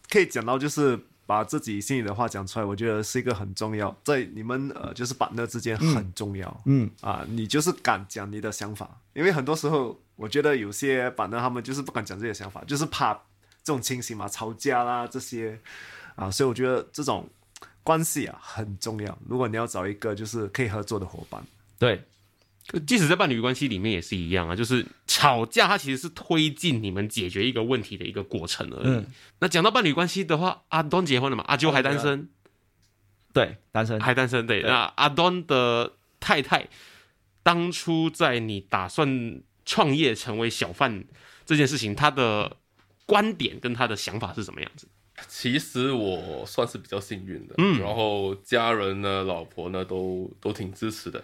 [0.10, 6.62] 可以讲到就是把自己心里的话讲出来，我觉得是一个很重要，在你们呃就是 partner 之间很重要。
[6.66, 6.88] 嗯。
[7.02, 13.14] 啊，你就是敢讲你的想法，因为很多时候我觉得有些 partner 他们就是不敢讲这些想法，就是怕
[13.64, 15.60] 这种情形嘛，吵架啦这些。
[16.16, 17.28] 啊，所以我觉得这种
[17.82, 19.18] 关系啊很重要。
[19.28, 21.44] 如果你要找一个就是可以合作的伙伴，
[21.80, 22.00] 对，
[22.88, 28.88] 即使在伴侣关系里面也是一样啊，就是吵架，它其实是推进你们解决一个问题的一个过程而已。
[28.88, 29.06] 嗯
[29.40, 31.44] 那讲到伴侣关系的话，阿东结婚了嘛？
[31.48, 32.30] 阿啾还单身，
[33.34, 34.48] 对，单身，还单身。
[34.48, 36.70] 对，对那阿东的太太
[37.44, 41.04] 当初在你打算创业成为小贩
[41.46, 42.56] 这件事情，他的
[43.06, 44.88] 观点跟他的想法是什么样子？
[45.28, 51.22] 其实我算是比较幸运的，嗯然后家人呢、老婆呢都都挺支持的。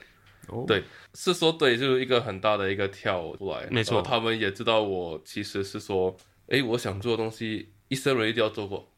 [0.50, 0.84] 哦对，
[1.14, 6.16] 是说对，就是一个很大的一个跳出来，没错他们也知道我其实是说，
[6.48, 8.92] 哎，我想做的东西，一生人一定要做过，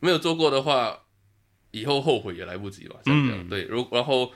[0.00, 1.04] 没有做过的话，
[1.70, 2.96] 以后后悔也来不及嘛。
[3.04, 4.32] 这样，嗯对，如然后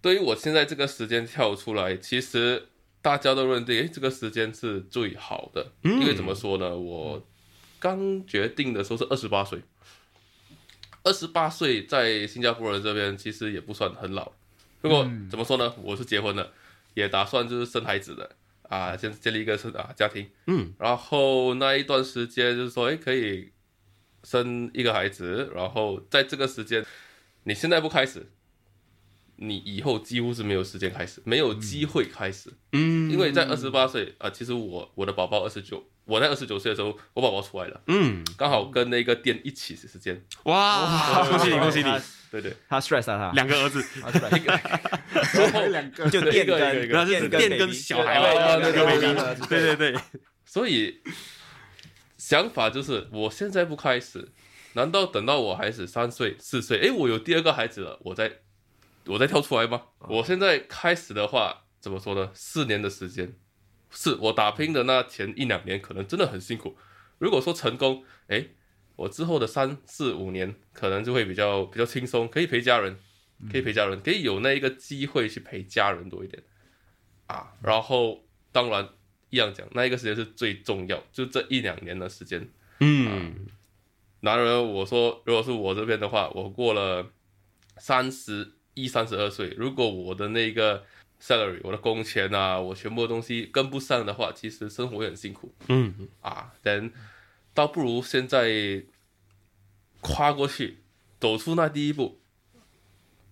[0.00, 2.68] 对于我现在这个时间跳出来，其实
[3.02, 7.26] 大家都认定，哎，这个时间是最好的，嗯因为怎么说呢，我。
[7.80, 9.60] 刚决定的时候是二十八岁，
[11.02, 14.32] 二十八岁在新加坡人这边其实也不算很老。
[14.84, 16.52] 不过、怎么说呢，我是结婚了，
[16.92, 18.30] 也打算就是生孩子的。
[18.68, 20.28] 啊，先建立一个生啊家庭。
[20.46, 23.50] 嗯，然后那一段时间就是说，哎，可以
[24.24, 26.84] 生一个孩子，然后在这个时间，
[27.44, 28.26] 你现在不开始，
[29.36, 32.52] 你以后几乎是没有时间开始，没有机会开始。
[32.72, 41.90] 嗯，因为在二十八岁啊，其实我我的宝宝二十九，我在二十九岁的时候，我宝宝出来了，嗯，刚好跟那个店一起时间，哇，恭喜你，恭喜你，
[42.30, 43.32] 对对，他帅死了，他。
[43.32, 44.76] 两个儿子，他哈哈哈
[45.22, 48.58] 哈，有两个， 就变更，变小孩啊，
[49.48, 49.94] 对对对，
[50.44, 51.00] 所以
[52.18, 54.28] 想法就是，我现在不开始，
[54.74, 58.40] 难道等到我孩子三岁、四岁，哎，我有第二个孩子了，我再
[59.06, 59.80] 我再跳出来吗？
[60.00, 62.30] 我现在开始的话，怎么说呢？
[62.34, 63.34] 四年的时间。
[63.94, 66.76] 是我打拼的那前一两年，可能真的很辛苦。
[67.18, 68.50] 如果说成功，诶，
[68.96, 72.98] 我之后的三四五年可能就会比较比较轻松，可以陪家人，
[73.50, 76.42] 可以陪家人，可以有那一个机会去陪家人多一点
[77.26, 77.54] 啊。
[77.62, 78.88] 然后当然
[79.30, 82.48] 一样讲，那一个时间是最重要，就这一两年的时间。
[82.80, 83.46] 嗯，
[84.20, 87.12] 然而我说，如果是我这边的话，我过了
[87.78, 90.84] 三十一、三十二岁，如果我的那个
[91.24, 96.52] salary、我的工钱啊，我全部的东西跟不上的话，其实生活也很辛苦嗯，啊。
[96.62, 96.92] 但
[97.54, 98.84] 倒不如现在
[100.02, 100.80] 跨过去，
[101.18, 102.20] 走出那第一步。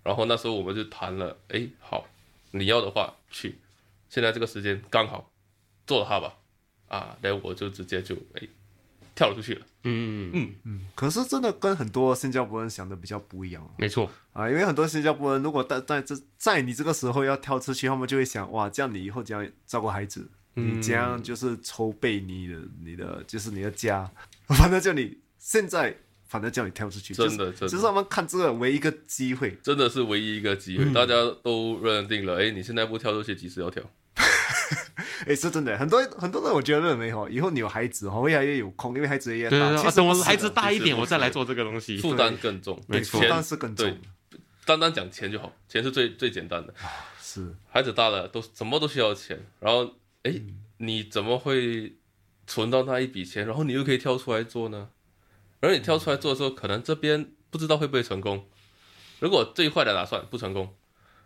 [0.02, 2.09] 然后那时候我们就谈了，哎，好，
[2.52, 3.59] 你要的话去，
[4.09, 5.31] 现在这个时间刚好，
[5.87, 6.38] 做了它吧，
[6.88, 8.42] 啊，然后我就直接就哎
[9.14, 9.66] 跳了出去了。
[9.85, 20.31] 嗯嗯嗯，可是真的跟很多新加坡人想的比较不一样没错，啊，因为很多新加坡人如果在在这在你这个时候要跳出去，他们就会想哇，这样你以后怎样照顾孩子？
[20.55, 24.09] 你怎样就是筹备你的你的就是你的家，
[24.48, 25.96] 反正叫你现在
[26.29, 27.68] 反正叫你跳出去，真的真的。
[27.68, 33.83] 就是他们看这个唯一一个机会，真的是唯一一个机会，大家都认定了，哎，你现在不跳出去，几时要跳？
[35.27, 39.51] 哎，是真的，很多很多人我觉得认为哈，以后你有孩子哈，会越来越有空，因为孩子也大。
[39.51, 41.98] 对对对，其实不是等我孩子大一点，我再来做这个东西。
[41.98, 43.98] 负担更重，没错钱负担是更重，
[44.64, 46.75] 单单讲钱就好，钱是最最简单的。
[47.20, 49.85] 是孩子大了，都什么都需要钱，然后
[50.22, 51.94] 哎，嗯你怎么会
[52.46, 54.88] 存到那一笔钱，然后你又可以跳出来做呢？
[55.61, 58.44] 而你跳出来做的时候，可能这边不知道会不会成功。
[59.20, 60.75] 如果最坏的打算不成功，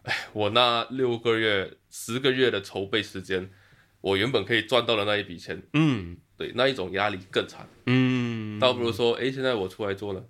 [0.03, 3.51] 哎，我那六个月、十个月的筹备时间，
[4.07, 7.69] 我原本可以赚到的那一笔钱，嗯对那一种压力更惨。
[7.87, 10.25] 嗯，倒不如说，哎，现在我出来做了，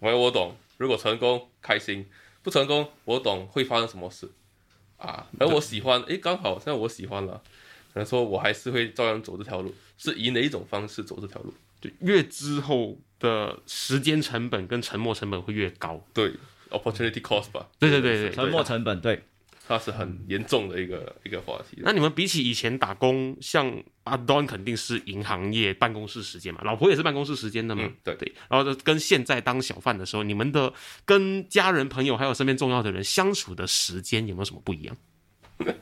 [0.00, 2.04] 我我懂，如果成功开心，
[2.42, 4.28] 不成功我懂会发生什么事
[4.96, 5.24] 啊。
[5.38, 7.40] 而我喜欢，哎，刚好现在我喜欢了，
[7.94, 11.54] 可能说我还是会照样走这条路，是以哪一种方式走这条路？
[11.80, 16.04] 就越之后的时间成本跟沉没成本会越高。
[16.12, 16.32] 对
[16.70, 19.22] ，opportunity cost 吧，对对对对，沉没成本对。
[19.68, 21.78] 它是很严重的一个一个话题。
[21.82, 28.32] 那你们比起以前打工，像阿 Don 肯定是银行业办公室时间嘛，老婆也是办公室时间的嘛，嗯对对。
[28.48, 30.72] 然后跟现在当小贩的时候，你们的
[31.04, 34.96] 跟家人、朋友还有身边重要的人相处的时间有没有什么不一样？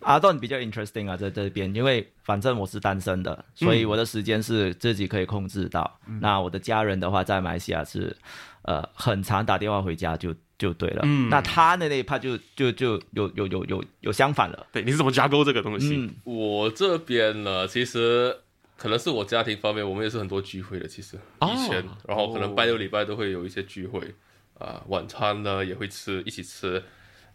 [0.00, 6.00] 阿 Don 比较 interesting 啊，在这边，因为反正我是单身的，所以我的时间是自己可以控制到。
[6.22, 8.16] 那我的家人的话，在马来西亚是，
[8.62, 11.00] 呃，很常打电话回家就就对了。
[11.04, 14.66] 嗯那他的那一 part 就就就有有有有有相反了。
[14.70, 15.96] 对，你是怎么 juggle 这个东西？
[15.96, 18.36] 嗯，我这边呢，其实
[18.76, 20.86] 可能是我家庭方面，我们也是很多聚会的。
[20.86, 24.14] 其实哦以前，然后可能拜六礼拜都会有一些聚会
[24.58, 26.82] 啊、晚餐呢也会吃，一起吃。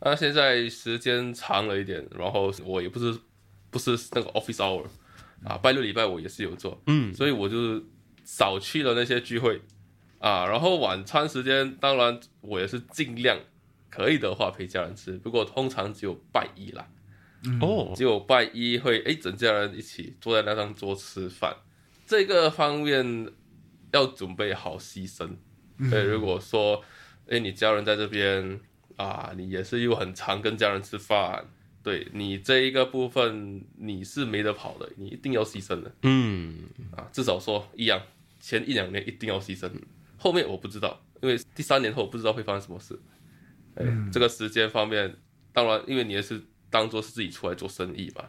[0.01, 3.17] 那、现在时间长了一点，然后我也不是
[3.71, 4.85] 不是那个 office hour
[5.43, 7.81] 啊，拜六礼拜我也是有做，嗯，所以我就
[8.23, 9.61] 少去了那些聚会
[10.25, 10.45] 啊。
[10.47, 13.37] 然后晚餐时间，当然我也是尽量
[13.89, 16.87] 可以的话陪家人吃，不过通常只有拜一啦。
[17.61, 21.55] 哦，只有拜一会哎，整家人一起坐在那张桌吃饭，
[22.07, 23.31] 这个方面
[23.91, 25.29] 要准备好牺牲。
[25.91, 26.83] 对，如果说
[27.29, 28.59] 哎你家人在这边
[28.95, 31.45] 啊，你也是又很常跟家人吃饭，
[31.83, 38.01] 对你这一个部分你是没得跑的，你一定要牺牲的嗯，啊，至少说一样，
[38.39, 39.69] 前一两年一定要牺牲，
[40.25, 42.99] 后面我不知道，因为第三年后我不知道会发生什么事。
[43.75, 45.15] 哎，这个时间方面，
[45.53, 48.25] 当然因为你也是当做是自己出来做生意嘛，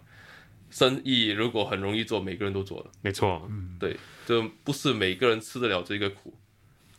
[0.69, 6.35] 生意如果很容易做，每个人都做了，没错，对，就不是每个人吃得了这个苦。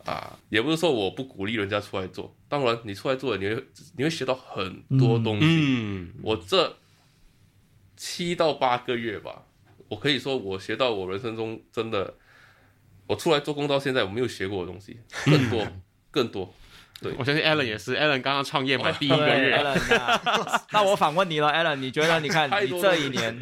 [0.04, 5.46] 啊，也不是说我不鼓励人家出来做，当然你出来做了，你会你会学到很多东西。
[5.48, 6.76] 嗯，我这
[7.96, 9.46] 七到八个月吧，
[9.90, 12.16] 我可以说我学到我人生中真的
[13.08, 15.68] 我出来做工到现在，我没有学过的东西更多
[16.12, 16.54] 更多。
[17.00, 23.40] 对我相信 Alan 也是，Alan 刚刚创业嘛第一个月，，Alan 啊 那我反问你了，Alan，你觉得你看 你这一年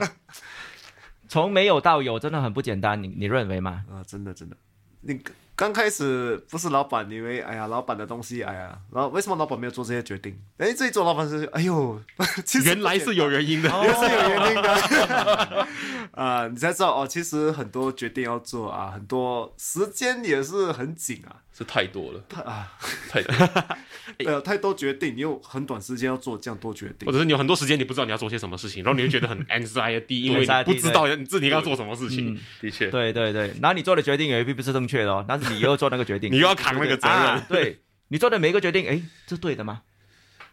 [1.30, 3.86] 从没有到有，真的很不简单，你你认为吗？
[3.90, 4.58] 啊，真的真的，
[5.02, 5.20] 你
[5.56, 10.38] 刚开始不是老板，你以为哎呀，老板的东西，哎呀，然后为什么老板没有做这些决定？
[10.58, 12.02] 哎，这一做老板是，哎呦，
[12.44, 13.70] 其实原来是有原因的。
[13.70, 15.68] 原来是有原因的。
[16.12, 22.72] 啊，你才知道哦，其实很多决定要做啊，很多时间也是很紧啊，是太多了，太啊，
[23.10, 23.34] 太多。
[24.26, 27.06] 呃，太多决定，你有很短时间要做这样多决定。
[27.06, 32.40] 或，者是你有很多时间你不知道你要做些什么事情，然后你会觉得很 anxiety，因为你不知道你自己要做什么事情。
[32.62, 37.18] 的确，对对对，然后你做的决定也未必不是正确的哦，但是你又做那个决定， 你又要扛那个责任。
[37.18, 37.82] 啊对。
[38.08, 39.82] 你做的每一个决定，哎，这是对的吗？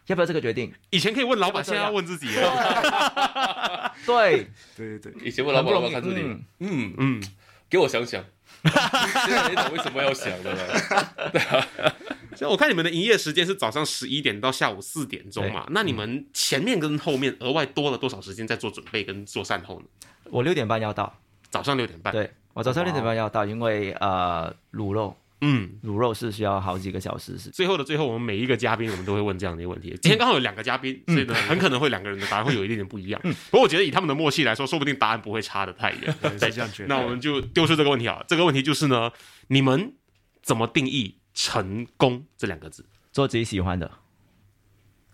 [0.07, 0.73] 要不要这个决定？
[0.89, 3.93] 以前可以问老板，现在要问自己了。
[4.05, 7.23] 对，对对对，以前问老板，老板看这里，嗯嗯，嗯，
[7.69, 8.23] 给我想想。
[8.63, 11.95] 现在你懂为什么要想的了？
[12.35, 19.85] 所以我看你们的营业时间是早上十一点到下午四点钟嘛，那你们前面跟后面额外多了多少时间在做准备跟做善后呢？
[20.25, 21.19] 我六点半要到，
[21.51, 25.71] 早上六点半，，对我早上六点半要到，因为呃卤肉嗯。
[25.83, 27.49] 卤肉是需要好几个小时是。
[27.49, 29.89] 最后的最后，我们每一个嘉宾，我们都会问这样的一个问题。
[30.01, 33.19] 今天刚好有两个嘉宾，所以呢，很可能会两个人的答案会有一点点不一样。
[33.21, 36.15] 不过我觉得以他们的默契来说，说不定答案不会差的太远。
[36.21, 39.11] 对这样觉得那我们就丢出这个问题啊，这个问题就是呢，
[39.47, 39.93] 你们
[40.41, 42.85] 怎么定义成功这两个字？
[43.11, 43.91] 做自己喜欢的，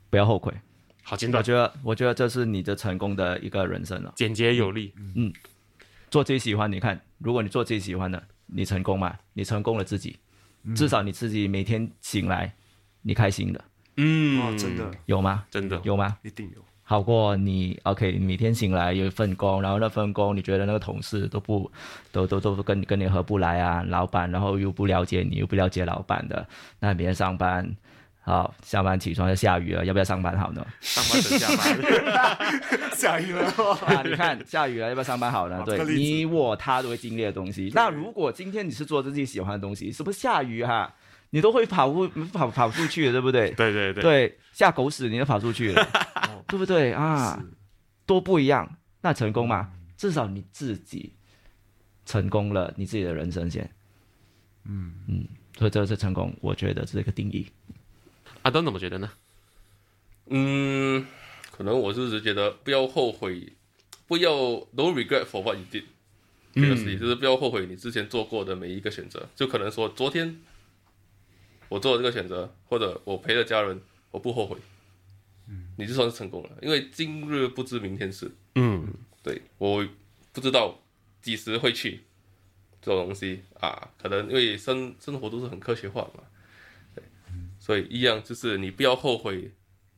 [0.10, 0.54] 不要后悔。
[1.02, 4.14] 好，简短、我觉得，我觉得这是你的成功的一个人生了。
[4.16, 4.94] 简洁有力。
[6.10, 9.16] 做自己喜欢，你看，如果你做自己喜欢的，你成功吗？
[9.34, 10.18] 你成功了自己，
[10.76, 12.54] 至少你自己每天醒来，
[13.02, 13.64] 你开心的，
[13.98, 15.46] 嗯，哇，真的有吗？
[15.50, 16.18] 真的有吗？
[16.24, 21.72] 一定有，好过你 OK，你每天醒来有一份工，然后那份工你觉得那个同事都不
[22.12, 26.48] 都都都跟跟你合不来啊，老板然后又不了解你，又不了解老板的，
[26.80, 27.76] 那每天上班，
[28.30, 30.66] 好下班起床就下雨了，要不要上班好呢？
[30.80, 32.92] 上班等下班。
[32.96, 33.44] 下雨了，
[33.86, 35.64] 啊，你看下雨了，要不要上班好呢？
[35.66, 37.72] 对你我他都会经历的东西。
[37.74, 40.94] 那如果今天你是做自己喜欢的东西，是不是下雨哈，
[41.32, 43.52] 你都会跑步跑跑出去的，对不对？
[43.52, 45.88] 对对对，对，下狗屎你都跑出去了，
[46.48, 47.42] 对不对啊？
[48.06, 49.72] 多不一样，那成功嘛？
[49.98, 51.14] 至少你自己
[52.06, 53.70] 成功了，你自己的人生先。
[54.66, 57.48] 嗯嗯，所以这是成功，我觉得这是一个定义。
[58.44, 59.12] 阿登怎么觉得呢？
[60.28, 61.06] 嗯，
[61.52, 63.54] 可能我就是觉得不要后悔，
[64.08, 64.32] 不要
[64.72, 65.84] no regret for what you did。
[66.54, 70.42] 这个事情就是不要后悔你之前做过的每一个选择，就可能说昨天
[71.70, 73.80] 我做了这个选择，或者我陪了家人，
[74.12, 74.58] 我不后悔，
[75.78, 78.32] 你就算是成功了，因为今日不知明天事。
[78.56, 79.88] 嗯，对我
[80.34, 80.80] 不知道
[81.22, 82.02] 几时会去
[82.82, 86.39] 这种东西啊，可能因为生生活都是很科学化的嘛，对，
[87.70, 89.52] 所以一样就是你不要后悔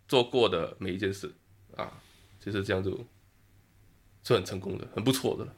[0.05, 1.33] 做过的每一件事
[1.77, 1.89] 啊，
[2.37, 2.91] 就是这样就
[4.25, 5.53] 是很成功的，很不错的了。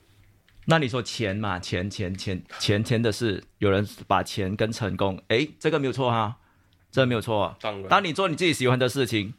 [0.66, 6.38] 那你说钱嘛，钱钱钱钱钱的事，有人把钱跟成功，诶，这个没有错哈，
[6.92, 7.58] 这个没有错啊。
[7.60, 9.34] 当然，当你做你自己喜欢的事情，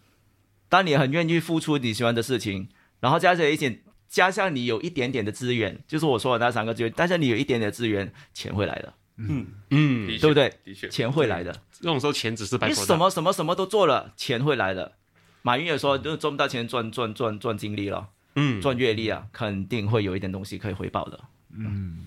[0.68, 10.52] 当你很愿意付出你喜欢的事情，然后加上一点，加上你有一点点的资源，就是我说的那三个资源，但是你有一点点资源，钱会来的，嗯，的确对不对？
[10.64, 14.92] 的确，钱会来的，这种时候钱只是白你说什么什么什么都做了，钱会来的。
[15.42, 21.20] 马云也说，就赚不到钱，赚赚赚赚精力了，嗯，赚阅历啊，肯定会有一点东西可以回报的。
[21.56, 21.98] 嗯。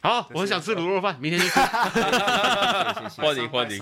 [0.00, 1.48] 好，我很想吃卤肉饭，明天去。
[1.50, 3.20] 吃。
[3.20, 3.78] 欢迎欢迎，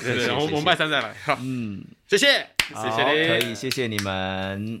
[0.00, 1.14] 对对，我们拜三再来。
[1.26, 2.46] 好，嗯，谢谢。
[2.68, 3.12] 谢谢。
[3.12, 4.80] 你可以，谢谢你们。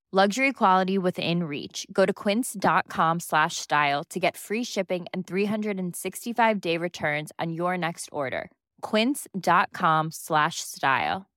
[0.13, 1.87] Luxury quality within reach.
[1.93, 6.59] Go to quince dot com slash style to get free shipping and 365 day five
[6.59, 8.49] day returns on your next order.
[8.81, 11.27] Quince dot com slash style.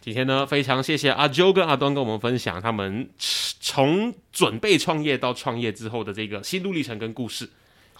[0.00, 7.50] 今天呢，非常谢谢阿 Jo 跟阿端跟我们分享他们从准备创业到创业之后的这个心路历程跟故事。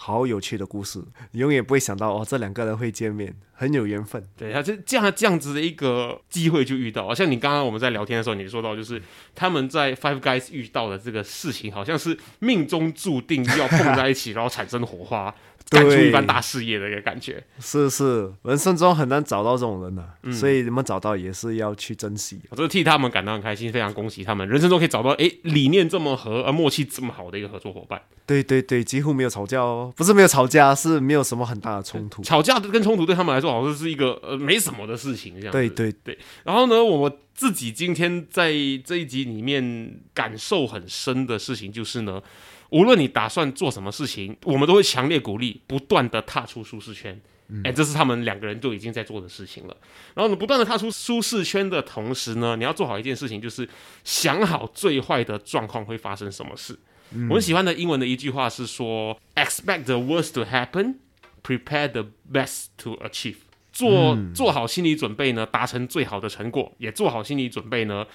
[0.03, 0.99] 好有趣的故事，
[1.33, 4.27] 你永远不会想到哦，这两个人会见面，很有缘分。
[4.35, 9.03] 对，他就这样这样子的一个机会就遇到，像你刚刚我们在聊天的时候，你说到就是
[9.35, 15.35] 他们在 Five Guys 遇到的这个事情，好像是命中注定要碰在一起，然后产生火花，
[15.71, 17.43] 干出一番大事业的一个感觉。
[17.61, 22.41] 是是，人生中很难找到这种人呐、嗯所以你们找到也是要去珍惜。
[22.49, 28.01] 我这替他们感到很开心，非常恭喜他们，人生中可以找到诶理念这么合，而默契这么好的一个合作伙伴。
[28.27, 32.23] 对对对，几乎没有吵架哦，不是没有吵架，是没有什么很大的冲突。
[32.23, 36.19] 吵架跟冲突对他们来说好像是一个呃没什么的事情，这样对对对。
[36.45, 38.53] 然后呢，我自己今天在
[38.85, 42.23] 这一集里面感受很深的事情就是呢，
[42.71, 47.21] 无论你打算做什么事情，我们都会强烈鼓励不断的踏出舒适圈。
[47.65, 49.77] 哎、这是他们两个人就已经在做的事情了。
[50.15, 53.69] 然后呢，不断的踏出舒适圈的同时呢，你要做好一件事情，就是
[54.05, 56.79] 想好最坏的状况会发生什么事。
[57.29, 60.99] 我很喜欢的英文的一句话是说：“Expect the worst to happen,
[61.43, 63.39] prepare the best to achieve。”
[63.73, 68.07] 做做好心理准备呢，达成最好的成果，也做好心理准备呢，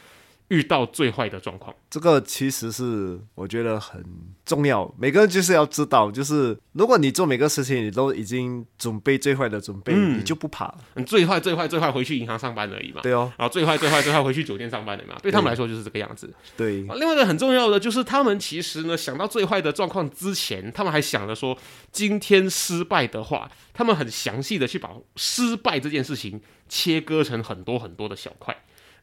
[0.50, 1.76] 遇到最坏的状况。
[1.90, 4.04] 这个其实是我觉得很
[4.46, 10.78] 重要，每个人就是要知道，就是如果你做每个事情，你都已经准备最坏的准备，嗯你就不怕了。
[10.96, 13.02] 你最坏、最坏、最坏回去银行上班而已嘛。
[13.02, 15.16] 对哦，然后最坏、最坏、最坏回去酒店上班的嘛。
[15.22, 16.32] 对他们来说就是这个样子。
[16.58, 21.58] 对啊，另外一个很重要的就是，他们其实呢想到最坏的状况之前，他们还想着说，
[21.92, 28.56] 今天失败的话，他们很详细的去把失败这件事情切割成很多很多的小块。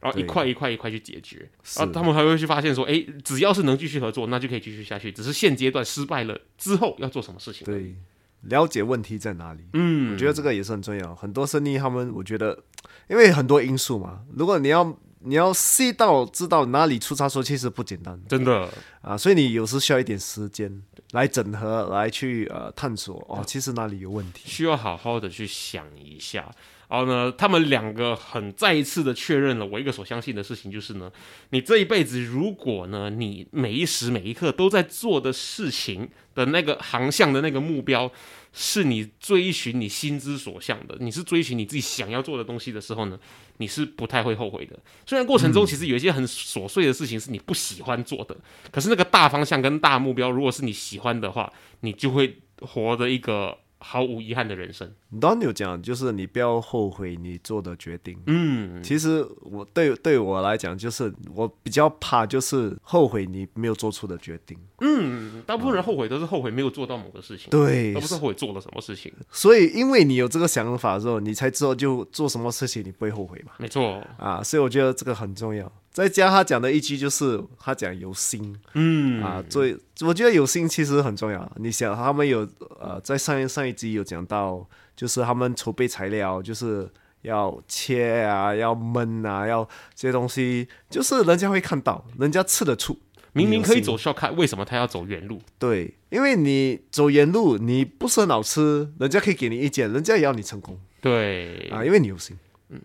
[0.03, 5.11] 然后一对块一块一块去解决，是然后他们还会去发现说，哎，只要是能继续合作，那就可以继续下去。
[5.11, 7.95] 只是现阶段失败了之后要做什么事情。，对，
[8.41, 9.61] 了解问题在哪里。
[9.73, 11.15] 嗯，我觉得这个也是很重要。
[11.15, 12.61] 很多生意他们，我觉得
[13.07, 18.69] 因为很多因素嘛，如果你要你要细到知道哪里出差错，其实不简单真的
[19.01, 19.17] 啊。
[19.17, 24.41] 所以你有时需要一点时间来整合，来去呃探索哦，其实哪里有问题。
[24.43, 26.51] 需要好好的去想一下。
[26.93, 31.11] 然后呢，他们两个很再一次的确认了我一个所相信的事情，就是呢，
[31.49, 38.11] 你这一辈子如果呢，你每一时每一刻都在做的事情的那个航向的那个目标，
[38.51, 43.19] 是你追寻你心之所向的，你是追寻你自己想要做的东西的时候呢，
[43.57, 44.77] 你是不太会后悔的。
[45.07, 48.37] 虽然过程中其实有一些很琐碎的事情是你不喜欢做的，
[48.71, 54.89] 可是那个大方向跟大目标，如果是你喜欢的话，你就会活的一个毫无遗憾的人生。
[55.19, 58.17] Don 有讲，就是你不要后悔你做的决定。
[58.27, 64.57] 嗯，其实我对对我来讲，就是我比较怕就是后悔你没有做出的决定。
[64.79, 69.13] 嗯，大部分人后悔都是后悔没有做到某个事情，对而不是后悔做了什么事情。
[69.29, 73.51] 所以因为你有这个想法之后，你才知道就做什么事情你不会后悔嘛。
[73.57, 75.71] 没错，啊，所以我觉得这个很重要。
[75.93, 81.49] 再加他讲的一句就是他讲有心嗯啊，所以我觉得有心其实很重要。
[81.57, 82.39] 你想他们有
[82.81, 86.89] 呃在上一上一集有讲到，就是他们筹备材料，就是
[87.21, 89.63] 要切啊，要焖啊，要
[89.93, 92.97] 这些东西，就是人家会看到，人家吃得出。
[93.35, 95.39] 明明可以你有心走 shortcut，为什么他要走原路？
[95.57, 102.37] 对，因为你走原路，你不是很好吃，人家可以给你意见，人家也要你成功对，啊，因为你有心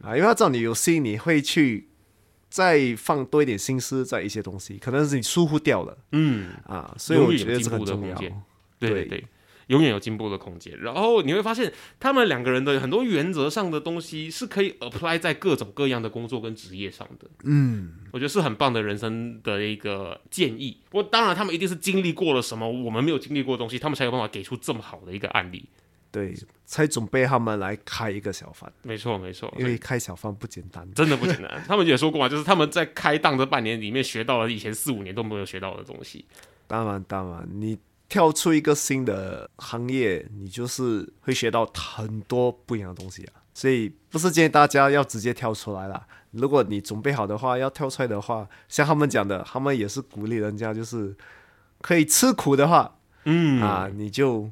[0.03, 1.88] 啊，因为他知道你有心，你会去
[2.49, 8.43] 再放多一点心思在一些东西，可能是你疏忽掉了嗯，啊，所以我觉得这有进步的个很重要。
[8.79, 9.25] 对对，
[9.67, 10.79] 永远有进步的空间。
[10.81, 17.29] 然后你会发现，他们两个人的很多原则上的东西是可以 apply 在各种各样的工作跟职业上的。
[17.45, 20.79] 嗯，我觉得是很棒的人生的一个建议。
[20.89, 25.69] 不过当然，他们一定是经历过了什么我们没有经历过的东西，他们才有办法给出这么好的一个案例。
[26.11, 26.35] 对，
[26.65, 30.89] 才准备他们来开一个小贩，没错，没错，因为开小贩不简单。
[30.95, 31.63] 真的不简单。
[31.67, 36.25] 他们也说过嘛，就是他们在开档这半年里面学到了以前四五年都没有学到的东西。
[36.67, 37.79] 当然，当然，你
[38.09, 43.43] 跳出一个新的行业，你就是会学到很多不一样的东西啊。
[43.53, 46.07] 所以不是建议大家要直接跳出来啦。
[46.31, 51.17] 如果你准备好的话，要跳出来的话，像他们讲的，他们也是鼓励人家，就是
[51.81, 54.49] 可以吃苦的话，嗯啊，你就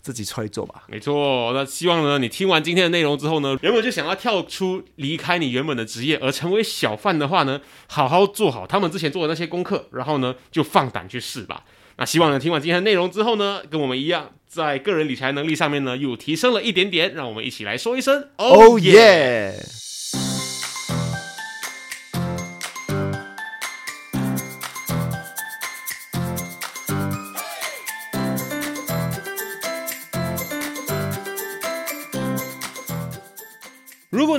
[0.00, 0.84] 自己出来做吧。
[0.88, 11.64] 没错，那希望呢，你听完今天的内容之后呢，原本就想要跳出离开你原本的职业而成为小贩的话呢，好好做好他们之前做的那些功课，然后呢，就放胆去试吧。
[11.96, 17.12] 那希望呢，听完今天的内容之后呢，跟我们一样，在个人理财能力上面呢，又提升了一点点。
[17.14, 19.89] 让我们一起来说一声 Oh Oh yeah！yeah！